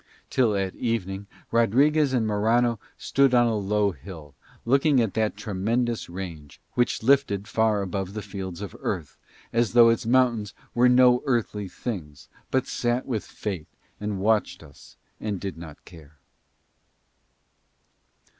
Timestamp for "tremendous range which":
5.37-7.03